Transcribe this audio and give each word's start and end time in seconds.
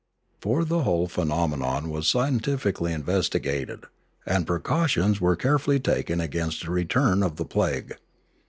For 0.39 0.65
the 0.65 0.81
whole 0.81 1.07
phenomenon 1.07 1.91
was 1.91 2.07
scientifically 2.07 2.91
investi 2.91 3.39
gated, 3.39 3.83
and 4.25 4.47
precautions 4.47 5.21
were 5.21 5.35
carefully 5.35 5.79
taken 5.79 6.19
against 6.19 6.63
a 6.63 6.71
return 6.71 7.21
of 7.21 7.35
the 7.35 7.45
plague. 7.45 7.95